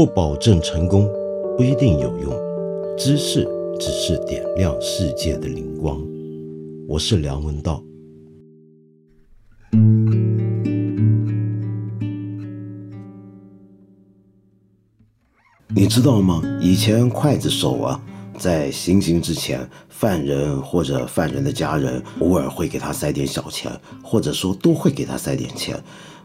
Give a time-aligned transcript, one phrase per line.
[0.00, 1.06] 不保证成功，
[1.58, 2.32] 不一定有用。
[2.96, 3.46] 知识
[3.78, 6.02] 只是点亮世界的灵光。
[6.88, 7.84] 我是梁文道。
[15.68, 16.40] 你知道吗？
[16.62, 18.02] 以前刽子手啊，
[18.38, 23.70] 在行刑之前，犯人或者犯人的家人偶尔会给他塞点小钱，
[24.02, 25.78] 或者说都会给他塞点钱。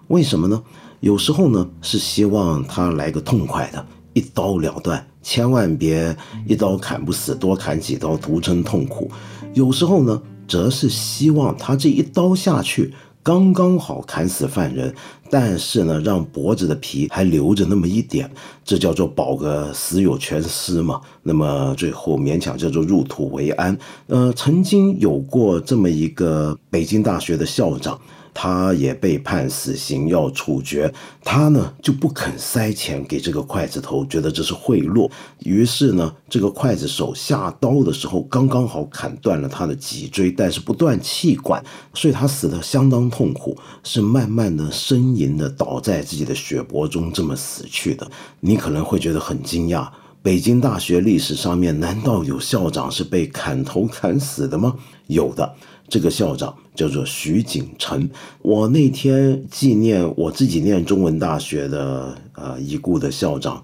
[0.08, 0.64] 为什么呢？
[1.06, 9.12] 有时候呢是希望他来个痛快的，一刀了断，千万别一刀砍不死，多砍几刀，徒增痛苦。
[9.54, 12.92] 有时候呢，则是希望他这一刀下去。
[13.22, 14.96] 刚刚好砍死犯人，
[15.30, 18.28] 但是呢，让脖子的皮还留着那么一点，
[18.64, 21.00] 这叫做保个死有全尸嘛。
[21.22, 23.78] 那么最后勉强叫做入土为安。
[24.08, 28.02] 呃，曾经有过这么一个北京大学的校长。
[28.38, 35.10] 他也被判死刑要处决，他呢就不肯塞钱给这个刽子头，觉得这是贿赂。
[35.40, 48.06] 于是呢，这个刽子手下刀的时候，刚刚好砍断了他的脊椎，但是不断气管，所以他死的相当痛苦，是慢慢的呻吟的倒在自己的血泊中这么死去的。
[48.42, 49.88] 你可能会觉得很惊讶，
[50.22, 54.76] 北京大学历史上面难道有校长是被砍头砍死的吗？
[55.08, 55.56] 有的。
[55.88, 58.10] 这个校长叫做徐景成。
[58.42, 63.64] 我那天纪念我自己念中文大学的呃已故的校长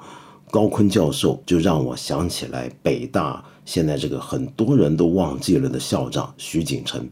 [0.49, 7.07] 高锟教授，就让我想起来北大现在这个很多人都忘记了的校长徐景成。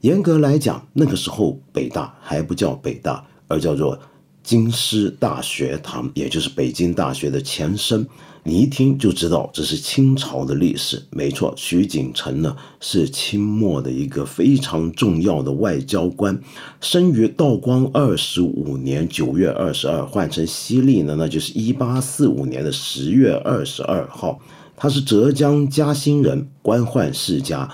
[0.00, 3.98] 严格来讲，那个时候北大还不叫北大，而叫做
[4.44, 8.06] 京师大学堂，也就是北京大学的前身。
[8.46, 11.54] 你一听就知道这是清朝的历史，没错。
[11.56, 16.38] 徐景成呢是清末的一个非常重要的外交官，
[16.82, 24.38] 生于道光二十五年九月二十二，换成西历呢，那就是一八四五年的十月二十二号。
[24.76, 27.70] 他是浙江嘉兴人，官宦世家。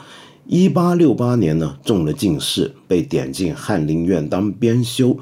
[0.47, 5.19] 一八六八年呢中了进士，被点进翰林院当编修。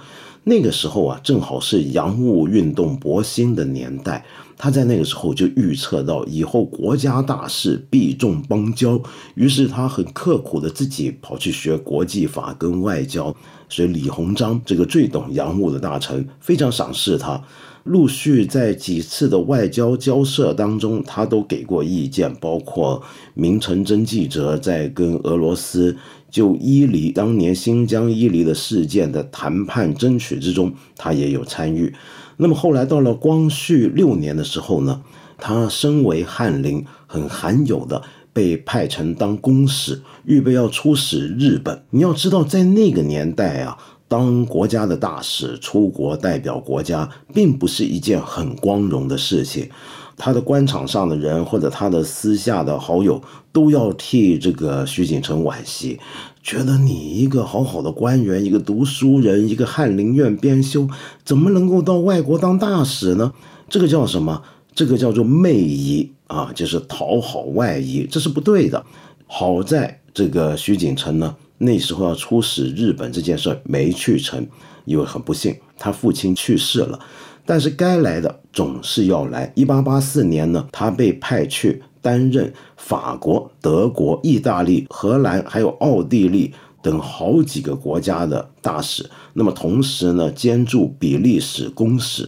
[0.48, 4.24] 那个时候啊，正好是洋务运动勃兴的年代。
[4.60, 9.00] 他在那个时候就预测到以后国家大事必重邦交，
[9.36, 13.32] 于是他很刻苦的自己跑去学国际法跟外交，
[13.68, 17.40] 所以李鸿章这个最懂洋务的大臣非常赏识他，
[17.88, 23.02] 陆续在几次的外交交涉当中，他都给过意见，包括
[23.34, 25.96] 明成真记者在跟俄罗斯
[26.30, 31.94] 就伊犁当年新疆伊犁的事件的谈判争取之中，他也有参与。
[32.36, 35.00] 那么后来到了光绪六年的时候呢，
[35.38, 41.82] 他身为翰林，很罕有的被派成当公使，预备要出使日本。
[41.90, 49.68] 你要知道，在那个年代啊，当国家的大使出国代表国家，并不是一件很光荣的事情。
[50.16, 56.00] 他的官场上的人或者他的私下的好友，都要替这个徐景成惋惜。
[56.42, 60.88] 觉得你一个好好的官员，一个读书人，一个翰林院编修，
[61.24, 63.32] 怎么能够到外国当大使呢？
[63.68, 64.42] 这个叫什么？
[64.74, 68.84] 这个叫做媚夷啊，就是讨好外夷，这是不对的。
[69.26, 74.46] 好在这个徐景成呢，那时候要出使日本这件事没去成，
[74.84, 76.98] 因为很不幸，他父亲去世了。
[77.44, 79.52] 但是该来的总是要来。
[79.54, 81.82] 一八八四年呢，他被派去。
[82.00, 89.04] 担任法国、德国、意大利、荷兰还有奥地利等好几个国家的大使，
[89.34, 92.26] 那么同时呢兼驻比利时公使。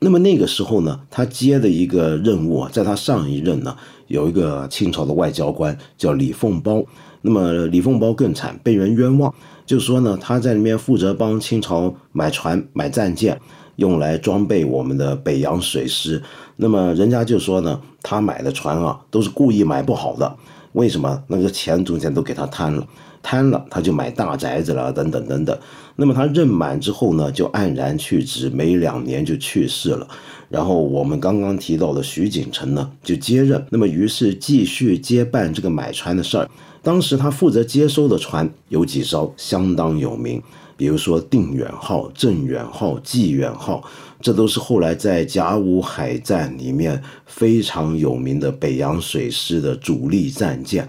[0.00, 3.74] 那么那个时候呢，他接的一个任务啊，在他上一任呢，
[4.06, 6.84] 有一个清朝的外交官叫李凤苞。
[7.26, 9.34] 那么李凤苞更惨，被人冤枉，
[9.66, 13.38] 就说呢他在里面负责帮清朝买船、买战舰。
[13.76, 16.22] 用来装备我们的北洋水师，
[16.56, 20.34] 那么人家就说呢，他买的船啊都是故意买不好的，
[20.76, 21.22] 为什么？
[21.28, 22.86] 那个钱中间都给他贪了，
[23.22, 25.58] 贪了他就买大宅子了，等等等等。
[25.96, 30.06] 那么他任满之后呢，就黯然去职，没两年就去世了。
[30.50, 36.46] 然后我们刚刚提到的徐景成呢，就接任，那么于是继续接办这个买船的事儿。
[36.82, 40.42] 当时他负责接收的船有几艘相当有名。
[40.76, 43.82] 比如说定远号、镇远号、济远号，
[44.20, 50.88] 这都是后来在甲午海战里面非常有名的北洋水师的主力战舰。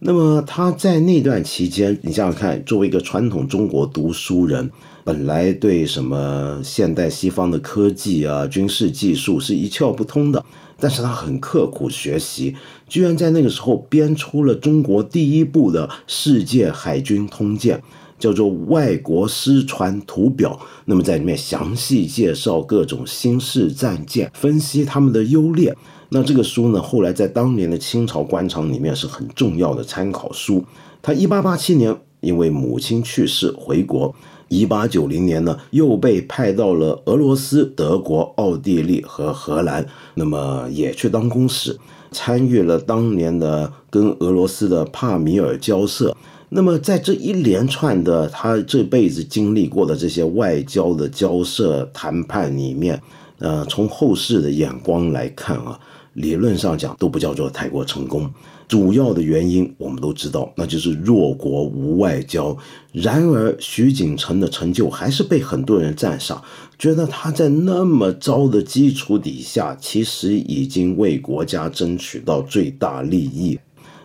[0.00, 4.68] 那么他在那段期间，你想想看，作为一个传统中国读书人，
[5.04, 10.44] 本来对什么现代西方的科技啊、军事技术是一窍不通的，
[10.80, 12.56] 但是他很刻苦学习，
[12.88, 17.80] 居然在那个时候编出了中国第一部的世界海军通鉴。
[18.22, 20.56] 叫做《外国失传图表》。
[20.84, 25.76] 那么在里面详细介绍各种新式战舰，分析他们的优劣。
[26.10, 30.64] 那这个书呢，后来在当年的清朝官场里面是很重要的参考书。
[31.02, 34.14] 他一八八七年因为母亲去世回国，
[34.46, 39.84] 一八九零年呢又被派到了俄罗斯、德国、奥地利和荷兰，
[40.14, 41.76] 那么也去当公使。
[42.14, 46.14] 参与了当年的跟俄罗斯的帕米尔交涉，
[46.54, 53.00] 那么在这一连串的他这辈子经历过的这些外交的交涉谈判里面，
[53.38, 55.80] 呃，从后世的眼光来看啊，
[56.12, 58.30] 理论上讲都不叫做太过成功。
[58.68, 62.54] 主要的原因我们都知道，那就是弱国无外交。
[62.92, 66.42] 然而，徐锦成的成就还是被很多人赞赏，
[66.78, 73.58] 觉得他在那么糟的基础底下，其实已经为国家争取到最大利益。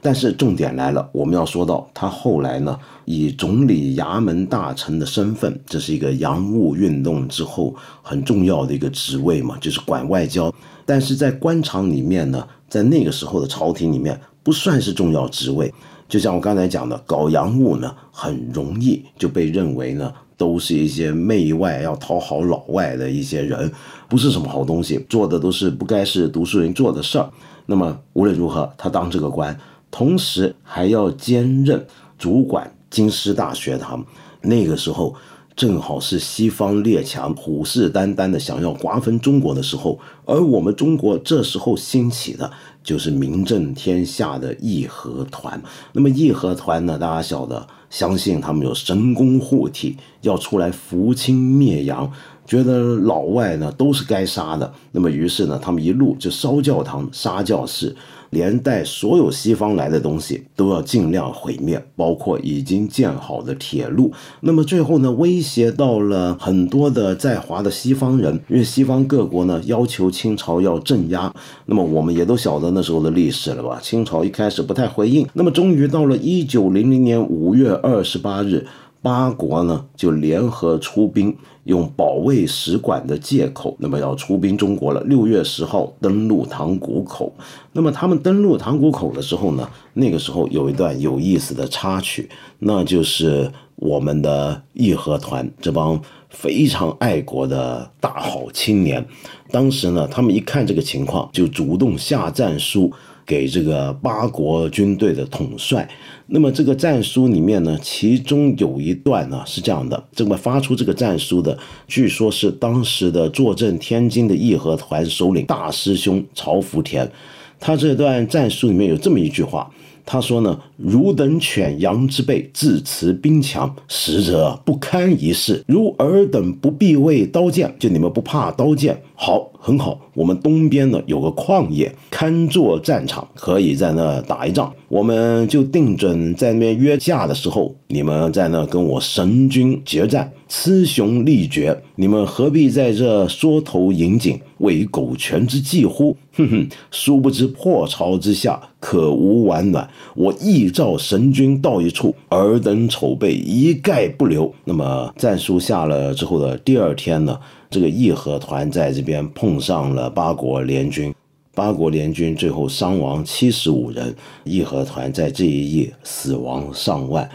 [0.07, 10.49] 但是重点来了，我们要说到他后来呢，以总理衙门大臣的身份，这是一个洋务运动之后很重要的一个职位嘛，就是管外交。
[10.85, 14.17] 但是在官场里面呢，在那个时候的朝廷里面。
[14.43, 15.73] 不算是重要职位，
[16.07, 23.69] 就像我刚才讲的，搞洋务呢，很容易就被认为呢，都是一些媚外要讨好老外的一些人，
[24.07, 27.29] 不是什么好东西，做的都是不该是读书人做的事儿。
[27.65, 29.53] 那么无论如何，他当这个官，
[29.89, 31.85] 同时还要兼任
[32.17, 34.05] 主管京师大学堂。
[34.41, 35.15] 那个时候
[35.55, 42.51] 正好是西方列强虎视眈眈的想要瓜分中国的时候，而我们中国这时候兴起的。
[42.87, 45.61] 就是名震天下的义和团。
[45.91, 46.97] 那么义和团呢？
[46.97, 52.09] 大家晓得，相信他们有神功护体，要出来扶清灭洋，
[52.45, 54.73] 觉得老外呢都是该杀的。
[54.93, 57.93] 那么于是呢，他们一路就烧教堂、杀教士。
[58.29, 64.11] 连带所有西方来的东西都要尽量毁灭，包括已经建好的铁路。
[64.41, 71.33] 那么最后呢，威胁到了很多的在华的西方人，因为西方各国呢要求清朝要镇压。
[71.65, 73.79] 那么我们也都晓得那时候的历史了吧？
[73.81, 78.65] 清朝一开始不太回应，那么终于到了一九零零年五月二十八日。
[79.07, 81.33] 八国呢就联合出兵，
[81.63, 85.01] 用保卫使馆的借口，那么要出兵中国了。
[85.05, 87.33] 六月十号登陆塘沽口。
[87.71, 95.97] 那么他们登陆塘沽口的时候呢，那个时候有一段有意思的插曲，那就是我们的义和团这帮
[96.29, 99.07] 非常爱国的大好青年，
[99.51, 102.91] 当时呢，他们一看这个情况，就主动下战书。
[103.27, 105.87] 给这个八国军队的统帅，
[106.27, 117.11] 那么这个战书里面呢，其中有一段呢是这样的：这么发出这个战书的，据说是当时的坐镇天津的义和团首领大师兄曹福田，
[117.59, 119.69] 他这段战书里面有这么一句话。
[120.09, 125.61] 他说呢，汝等犬羊之辈，自持兵强，实则不堪一试。
[125.67, 129.99] 如尔等不避畏刀剑，就你们不怕刀剑，好，很好。
[130.13, 134.73] 我们东边呢有个旷野，堪作战场，可以在那打一仗。
[134.87, 141.77] 我们就定准在那边约架的时候，你们在那跟我神军决战，雌雄力决。
[141.95, 146.15] 你们何必在这缩头引颈，为狗权之计乎？
[146.33, 149.89] 哼哼，殊不知破巢之下可无完卵。
[150.15, 154.53] 我依照神君到一处，尔等丑辈一概不留。
[154.65, 157.39] 那么战书下了之后的第二天呢，
[157.69, 161.13] 这个义和团在这边碰上了八国联军。
[161.55, 167.27] 八国联军最后伤亡七十五人，义和团在这一夜死亡上万。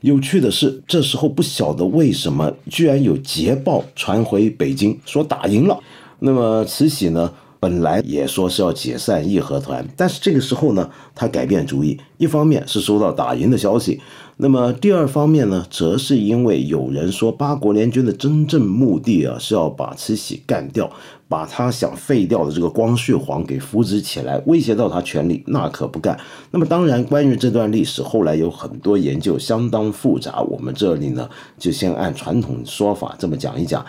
[0.00, 5.78] 有趣的是，这时候不晓得为什么，居然有捷报传回北京，说打赢了。
[6.20, 14.00] 那么慈禧呢，本来也说是要解散义和团，但是这个时候呢，他改变主意，一方面是收到打赢的消息。
[14.40, 20.88] 那么第二方面呢，则是因为有人说八国联军的真正目的啊，是要把慈禧干掉，
[21.26, 26.16] 把他想废掉的这个光绪皇给扶植起来，威胁到他权力，那可不干。
[26.52, 30.40] 那么当然，关于这段历史，后来有很多研究，相当复杂。
[30.42, 33.84] 我们这里呢，就先按传统说法这么讲一讲。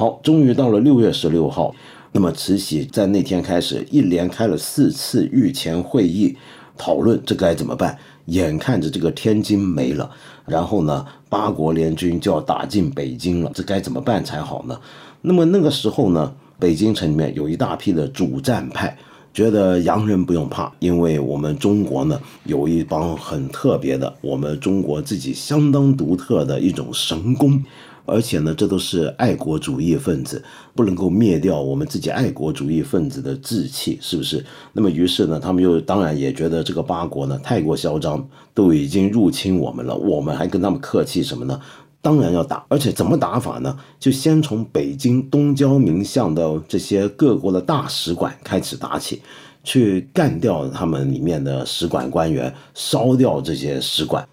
[0.00, 1.74] 好，终于到了六月十六号，
[2.12, 6.34] 那么慈禧在那天开始一连开了四次御前会议，
[6.78, 7.98] 讨论这该怎么办。
[8.24, 10.10] 眼看着这个天津没了，
[10.46, 14.80] 然后呢，八国联军就要打进北京了，这该怎么办才好呢？
[15.20, 18.96] 那么那个时候呢，北京城里面有一大批的主战派，
[19.34, 27.62] 觉得洋人不用怕，因为我们中国呢有一帮很特别的，我们中国自己相当独特的一种神功。
[28.10, 30.42] 而且呢，这都是爱国主义分子，
[30.74, 34.44] 不能够灭掉我们自己爱国主义分子的志气，是不是？
[34.72, 41.60] 那么于是呢，他们又当然也觉得这个八国呢太过嚣张，都已经入侵我们了，我们还跟他们客气什么呢？
[42.02, 43.76] 当然要打，而且怎么打法呢？
[43.98, 49.20] 就先从北京东交民巷的这些各国的大使馆开始打起，
[49.62, 54.26] 去干掉他们里面的使馆官员，烧掉这些使馆。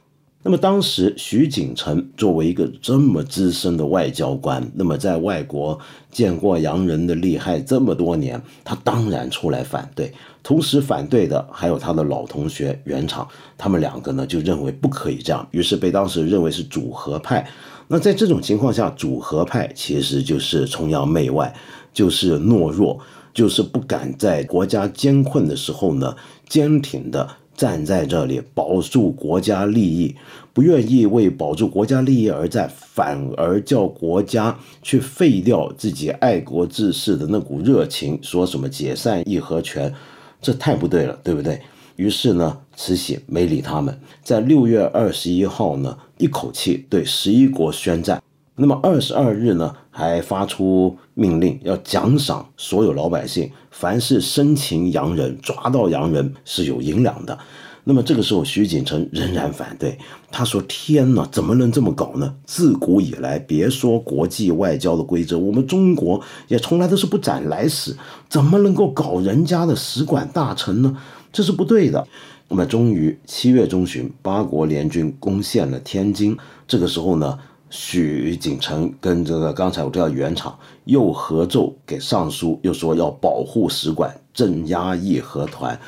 [0.47, 5.77] 那么当时徐锦成作为一个这么资深的外交官，那么在外国
[6.09, 10.09] 见过洋人的厉害这么多年，他当然出来反对。
[10.41, 13.27] 同时反对的还有他的老同学袁敞，
[13.57, 17.45] 他们两个呢就认为不可以这样，于是被当时认为是主和派。
[17.89, 21.53] 那在这种情况下，主和派其实就是崇洋媚外，
[21.91, 22.97] 就是懦弱，
[23.33, 26.15] 就是不敢在国家艰困的时候呢
[26.47, 27.27] 坚挺的。
[27.57, 30.15] 站在这里保住国家利益，
[30.53, 39.91] 不愿意为保住国家利益而战，反而叫国家去废掉自己爱国志士的那股热情，说什么解散义和拳，
[40.39, 41.59] 这太不对了，对不对？
[41.95, 48.21] 于是呢，慈禧没理他们，在六月二十一号呢，一口气对十一国宣战。
[48.59, 57.37] 那么二十二日呢，还发出命令，要奖赏所有老百姓，凡是生擒洋人、抓到洋人是有银两的。
[57.83, 59.95] 那么这个时候，徐锦城仍然反对，
[60.31, 62.33] 他说：“天哪，怎么能这么搞呢？
[62.45, 67.95] 自古以来，别说国际外交的规则，我们中国也从来都是不斩来使，
[68.27, 70.97] 怎么能够搞人家的使馆大臣呢？
[71.31, 72.07] 这是不对的。”
[72.49, 76.35] 那么终于七月中旬，八国联军攻陷了天津。
[76.67, 77.37] 这个时候呢？
[77.69, 85.79] 许景成跟这个刚才我叫原厂又合奏给上书，又说要保护使馆，镇压义和团。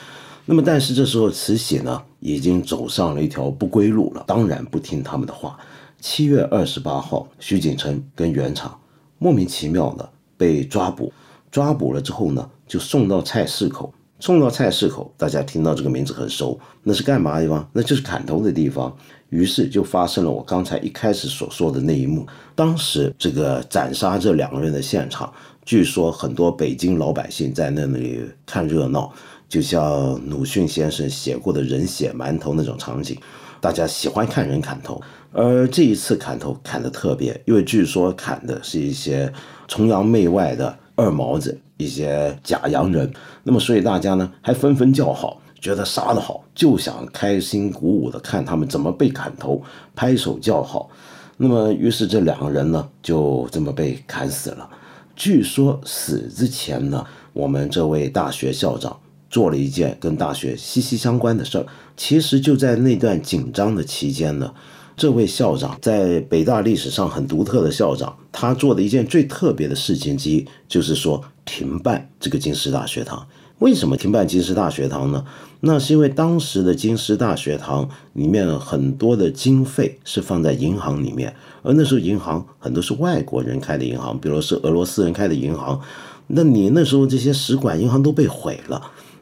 [0.46, 5.58] 那么，但是这时候慈禧呢，已经走上了一条不归路了，当然不听他们的话。
[6.02, 8.80] 七月二十八号，徐景成跟原厂
[9.18, 11.14] 莫名其妙的被抓捕，
[11.52, 13.94] 抓捕了之后呢，就送到菜市口。
[14.20, 17.70] 送到菜市口，大家听到这个名字很熟，那是干嘛的地方？
[17.74, 18.96] 那就是砍头的地方。
[19.30, 22.26] 于是就发生了我刚才一开始所说的那一幕。
[22.56, 25.32] 当时这个斩杀这两个人的现场，
[25.64, 29.14] 据说很多北京老百姓在那里看热闹，
[29.48, 33.16] 就像鲁迅先生写过的人血馒头那种场景，
[33.62, 35.00] 大家喜欢看人砍头。
[35.32, 39.32] 而这一次砍头砍得特别，因为据说砍的是一些
[39.68, 43.12] 崇洋媚外的二毛子，一些假洋人。
[43.44, 45.42] 那么所以大家呢还纷纷叫好。
[45.62, 49.62] 觉得杀得好，就想开心鼓舞的看他们怎么被砍头，
[49.94, 50.90] 拍手叫好。
[51.36, 54.70] 那么，于是这两个人呢，就这么被砍死了。
[55.18, 58.98] 据说死之前呢，我们这位大学校长
[59.30, 61.66] 做了一件跟大学息息相关的事儿。
[61.98, 64.54] 其实就在那段紧张的期间呢，
[65.00, 73.26] 这位校长在北大历史上很独特的校长，他做的一件最特别的事情之一，就是说停办这个京师大学堂。
[73.60, 75.24] 为什么停办京师大学堂呢？
[75.62, 85.80] 那是因为当时的京师大学堂里面很多的经费是放在银行里面，而那时候银行很多是外国人开的银行，比如是俄罗斯人开的银行，
[86.28, 88.82] 那你那时候这些使馆银行都被毁了。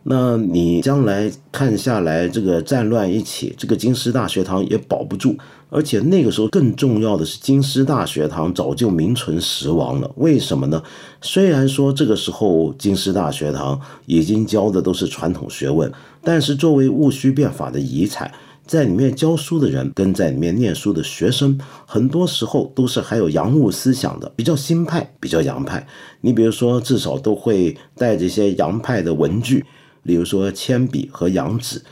[0.10, 5.36] 那你将来看下来，这个战乱一起，这个京师大学堂也保不住。
[5.70, 10.10] 而且那个时候更重要的是，京师大学堂早就名存实亡了。
[10.16, 10.82] 为什么呢？
[11.20, 15.92] 虽然说这个时候京师大学堂已经教的都是传统学问，
[16.24, 18.32] 但是作为戊戌变法的遗产，
[18.66, 25.86] 在里面教书的人跟在里面念书的学生，很多时候都是还有洋务思想的，比较新派，比较洋派。
[26.22, 29.66] 你比如说，至少都会带着一些洋派的文具。
[30.08, 31.84] 比如说铅笔和羊纸，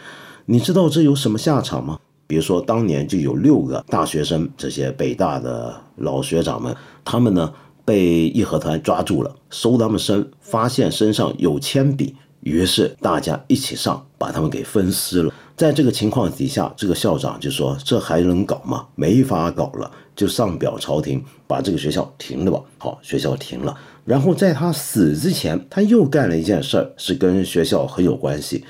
[0.45, 1.99] 你知道这有什么下场吗？
[2.25, 7.53] 比如说当年就有六个大学生，这些北大的老学长们，他们呢
[7.83, 15.31] 被义和团抓住了，搜他们身，发现身上有铅笔，于是大家一起上，把他们给分尸了。
[15.55, 18.87] 在这个情况底下，这个校长就说：“这还能搞吗？
[18.95, 23.77] 没法搞了，就上表朝廷，把这个学校停了吧。”好，学校停了。
[24.05, 28.63] 然后在他死之前，他又干了一件事儿，是跟学校很有关系。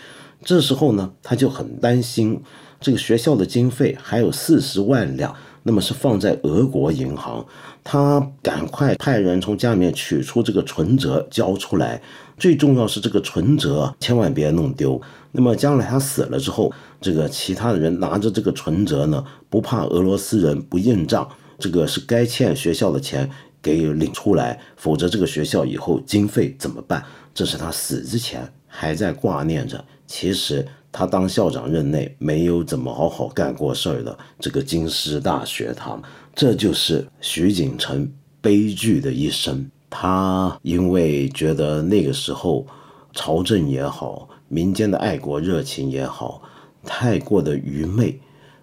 [0.43, 2.41] 这时候呢，他就很担心
[2.79, 7.45] 这个学校的经费还有四十万两，那么是放在俄国银行，
[7.83, 12.01] 他赶快派人从家里面取出这个存折交出来。
[12.37, 15.01] 最重要是这个存折千万别弄丢。
[15.31, 21.27] 那么将来他死了之后，这个其他的人拿着这个存折呢，不怕俄罗斯人不认账，
[21.57, 23.29] 这个是该欠学校的钱。
[23.65, 27.03] 给领出来，否则这个学校以后经费怎么办？
[27.33, 29.83] 这是他死之前还在挂念着。
[30.05, 34.15] 其实他当校长任内没有怎么好好干过事儿的。
[34.39, 35.99] 这个京师大学堂，
[36.35, 38.07] 这就是徐锦成
[38.39, 39.67] 悲剧的一生。
[39.89, 42.67] 他因为觉得那个时候
[43.13, 46.43] 朝政也好，民间的爱国热情也好，
[46.83, 48.19] 太过的愚昧。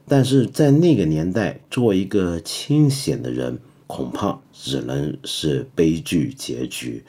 [0.06, 3.58] 但是在那个年代，做一个清闲的人，
[3.92, 7.04] 恐怕只能是悲剧结局。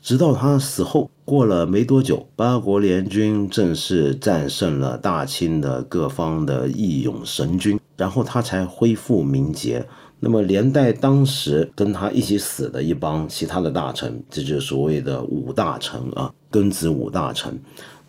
[0.00, 9.86] 直到他死后，过了没多久，八国联军正式战胜了大清的各方的义勇神军，然后他才恢复名节。
[10.18, 17.60] 那么连带当时跟他一起死的一帮其他的大臣，这就是所谓的五大臣啊，庚子五大臣，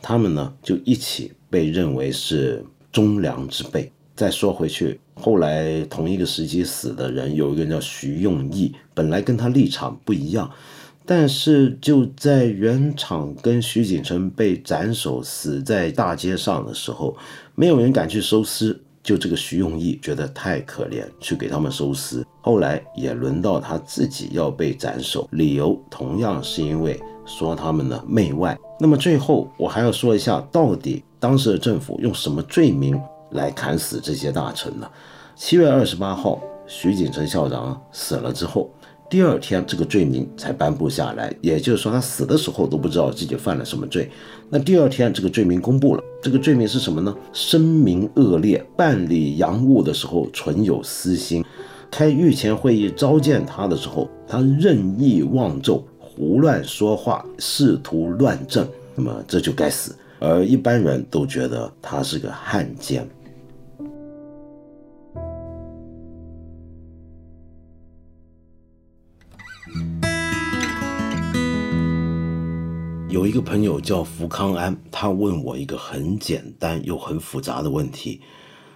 [0.02, 3.92] 他们呢就一起被认为是忠良之辈。
[4.16, 10.50] 再说回去，后来同一个时期死的人，有一个人叫徐用义，本来跟他立场不一样。
[11.06, 17.16] 但是就在原厂跟徐锦成被斩首死在大街上的时候，
[17.56, 18.80] 没有人敢去收尸。
[19.04, 22.24] 就这个徐用义觉得太可怜，去给他们收尸。
[22.40, 28.56] 后来也轮到他自己要被斩首，理由同样是因为说他们呢媚外。
[28.80, 33.02] 那么最后我还要说一下，到底当时的政府用什么罪名
[33.32, 34.88] 来砍死这些大臣呢？
[35.44, 38.70] 七月二十八号，徐锦成校长死了之后。
[39.10, 44.08] 第二天，这个罪名才颁布下来，也就是说，他死的时候都不知道自己犯了什么罪。
[44.52, 47.14] 那第二天，这个罪名公布了，这个罪名是什么呢？
[47.34, 51.44] 声名恶劣，办理洋务的时候存有私心，
[51.90, 59.96] 开御前会议召见他的时候，他任意妄奏，胡乱说话，试图乱政，那么这就该死。
[60.20, 63.10] 而一般人都觉得他是个汉奸。
[73.12, 78.22] 有一个朋友叫福康安，他问我一个很简单又很复杂的问题。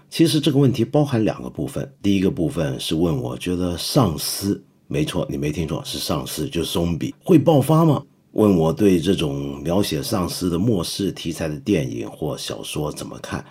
[0.09, 8.03] 其实这个问题包含两个部分，第一个部分是问我觉得丧尸，没错，你没听错，是丧尸，就是松比会爆发吗？
[8.33, 13.43] 问我对这种描写丧尸的末世题材的电影或小说怎么看？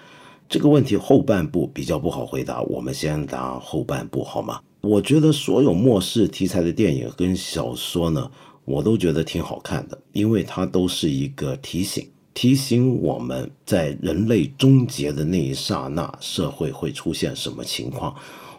[0.51, 4.61] 这个问题后半部比较不好回答，我们先答后半部好吗？
[4.83, 8.31] 我觉得所有末世题材的电影跟小说呢。
[8.65, 18.15] 我都觉得挺好看的，因为它都是一个提醒，提醒我们在人类终结的那一刹那，社会会出现什么情况。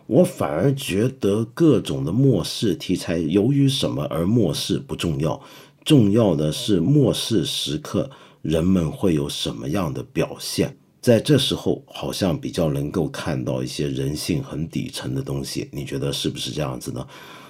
[0.08, 5.41] 我反而觉得各种的末世题材，由于什么而末世不重要，
[5.84, 8.08] 重要的是末世时刻
[8.44, 10.78] 人们会有什么样的表现。
[11.02, 15.68] 在这时候，好像比较能够看到一些人性很底层的东西。
[15.72, 17.08] 你觉得是不是这样子呢？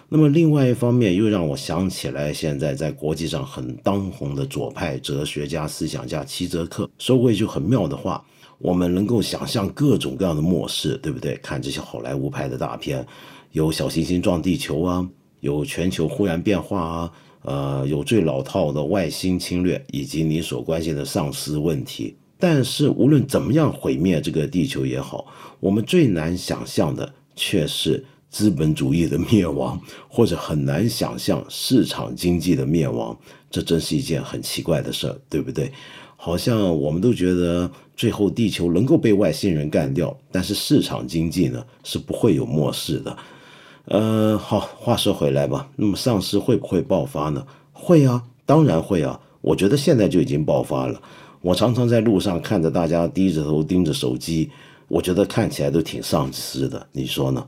[0.07, 8.23] 那么另外一方面，又让我想起来，现在在国际上很当红的左派哲学家、思想家齐泽克说过一句很妙的话：
[8.59, 11.35] 我们能够想象各种各样的末世，对不对？
[11.37, 13.05] 看这些好莱坞拍的大片，
[13.51, 22.15] 有小行星撞地球啊，有全球忽然变化啊，呃，有最老套的外星侵略，以及你所关心的丧尸问题。
[22.37, 25.25] 但是无论怎么样毁灭这个地球也好，
[25.59, 28.05] 我们最难想象的却是。
[28.35, 33.17] 资本主义的灭亡， 或者很难想象市场经济的灭亡，
[33.49, 35.71] 这真是一件很奇怪的事儿，对不对？
[36.17, 43.17] 好像我们都觉得最后地球能够被外星人干掉，但是市场经济呢是不会有末世的。
[43.85, 47.47] 呃，好，话说回来吧，那么丧尸会不会爆发呢？
[47.71, 49.17] 会啊，当然会啊。
[49.39, 51.01] 我觉得现在就已经爆发了。
[51.39, 54.51] 我常常在路上看着大家低着头盯着手机，
[54.89, 57.47] 我觉得看起来都挺丧尸的，你说呢？